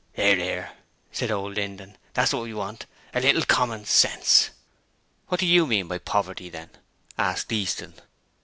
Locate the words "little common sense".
3.21-4.49